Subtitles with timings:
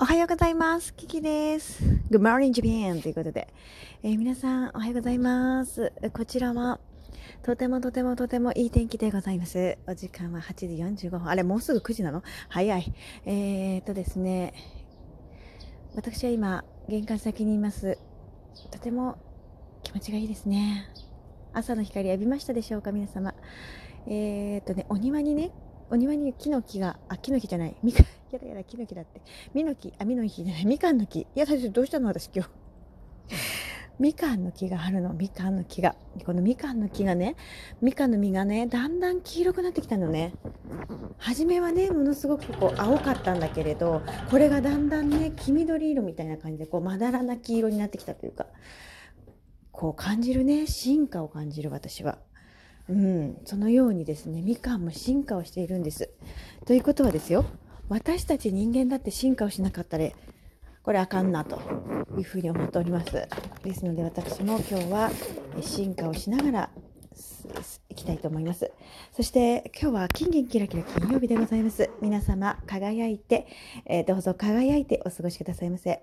[0.00, 0.94] おはようございます。
[0.94, 1.82] キキです。
[2.10, 3.48] Good morning Japan ということで、
[4.02, 5.92] えー皆さんおはようございます。
[6.12, 6.80] こちらは
[7.42, 9.78] とてもとてもとてもいい天気でございます。
[9.86, 10.54] お時間は8
[10.96, 11.28] 時45分。
[11.28, 12.22] あれ、もうすぐ9時なの？
[12.48, 12.92] 早い。
[13.26, 14.54] えー、っとですね、
[15.94, 17.98] 私は今、玄関先にいます。
[18.70, 19.18] とても
[19.82, 20.88] 気持ちがいいですね。
[21.52, 23.34] 朝の光浴びましたでしょうか、皆様。
[24.06, 25.52] えー、っとね、お庭にね、
[25.92, 29.20] お庭に木の木が、あ、木の木じゃない、みかん、やだやだ、木の木だって。
[29.52, 31.20] みの木、あ、みの木じゃない、みかんの木。
[31.20, 32.08] いや、最初どうしたの？
[32.08, 32.50] 私今日。
[33.98, 35.94] みかんの木があるの、みかんの木が。
[36.24, 37.36] このみかんの木がね、
[37.82, 40.32] みかんの実がね、だんだん黄色くなってきたのね。
[41.18, 48.46] 初めはね、ものすごくこう青かったんだけれど、これがだんだんね、黄緑色みたいな感じで、こうまだらな黄色になってきたというか、
[49.72, 52.16] こう感じるね、進化を感じる私は。
[52.92, 56.10] うん、そのようにですね、みかんも進化をしているんです。
[56.66, 57.46] ということはですよ、
[57.88, 60.08] 私たち人間だって進化をしなかったら、
[60.82, 61.60] これあかんなと
[62.18, 63.12] いうふうに思っております。
[63.64, 65.10] ですので私も今日は
[65.60, 66.70] 進化をしながら
[67.88, 68.70] いきたいと思います。
[69.12, 71.88] そして今日は金銀キラキラ金曜日でございます。
[72.00, 73.46] 皆様輝いて、
[73.86, 76.02] えーどうぞ輝いてお過ごしくださいませ。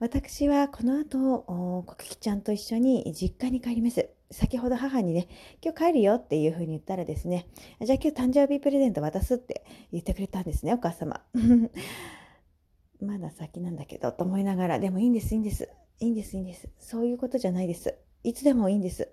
[0.00, 4.08] 私はこの後、おコキキちゃんと一緒に実家に帰ります。
[4.34, 5.28] 先ほど母にね、
[5.62, 7.46] 今日帰るよっていうふうに言ったらですね、
[7.80, 11.22] じゃあ今日誕生日プレゼント渡すって言ってくれたんですね、お母様。
[13.00, 15.68] まだ先なんだけど、と思いながら、でもいいんです、いいんです。
[16.00, 16.68] いいんです、いいんです。
[16.80, 17.96] そういうことじゃないです。
[18.24, 19.08] いつでもいいんです。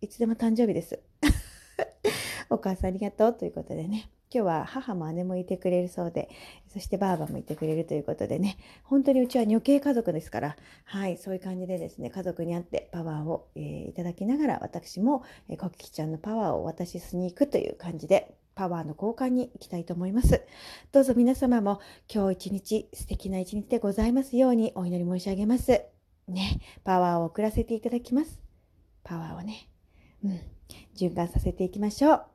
[0.00, 1.00] いつでも誕生日です。
[2.50, 4.10] お母さんありがとうということでね。
[4.34, 6.28] 今日は母も姉もいてくれるそうで、
[6.66, 20.42] そしてばあばもいてくれるということでね、本当にうちは女系家族ですから、はい、そういう感じでですね、家族に会ってパワーを、えーいただきながら、私も、えー、コキキちゃんのパワーを渡ししに行くという感じで、パワーの交換に行きたいと思います。
[20.90, 21.80] どうぞ皆様も
[22.12, 25.82] 今日一日素敵な一日でございますようにお祈り申し上げます。
[26.26, 28.40] ね、パワーを送らせていただきます。
[29.04, 29.68] パワーをね、
[30.24, 30.40] うん、
[30.96, 32.33] 循環させていきましょう。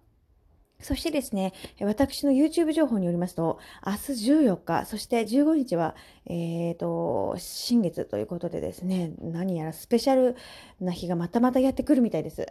[0.82, 3.98] そしてですね、私の YouTube 情報によりますと、明日
[4.32, 5.94] 14日、そして15日は、
[6.26, 10.38] えっ、と、新月ということでですね、何やらスペシャル
[10.80, 12.48] な日がまたまたやってくるみたいです。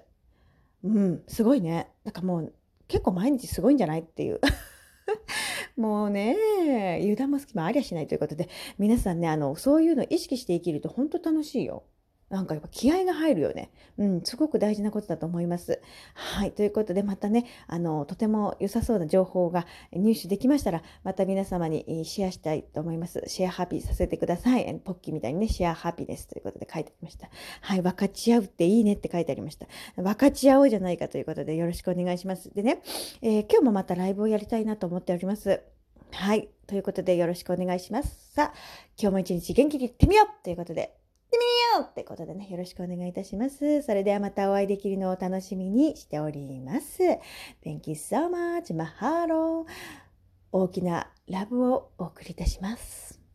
[0.85, 1.91] うん、すごいね。
[2.05, 2.53] なんかもう、
[2.87, 4.41] 結構毎日すごいんじゃないっていう。
[5.77, 6.37] もうね、
[7.01, 11.85] 油断も隙もありゃしないということで、皆さんね、あの、そういうの意識して生きると本当楽しいよ。
[12.31, 13.71] なんかやっぱ気合が入るよね。
[13.97, 15.81] うん、すごく大事なことだと思います。
[16.15, 16.53] はい。
[16.53, 23.23] ということで、またね、あの、とても良さそうな情報が入手できましたら、また皆様にシェアしたいと思います。
[23.27, 24.81] シェアハッピーさせてください。
[24.85, 27.29] ポッキーみたいにね、シェアハッピーですということで書いてありました。
[27.63, 27.83] はい。
[27.83, 29.67] 分かち合うっていいねって書いてありました。
[29.97, 32.55] 分かち合おうじゃないかということで、よろしくお願いします。
[32.55, 32.83] でね、
[33.23, 35.63] えー今日もまたライブをやりたいなと思っております。
[36.11, 36.49] はい。
[36.67, 38.33] ということで、よろしくお願いします。
[38.35, 38.55] さあ、
[39.01, 40.98] 今日も一日元気にいってみようということで、
[41.29, 43.83] ってみようってことでね、よろしくお願いいたします。
[43.83, 47.03] それではまたお会いできるのを楽しみにしております。
[47.65, 49.67] Thank you so much, マハロー。
[50.51, 53.28] 大きなラブをお送りいたします。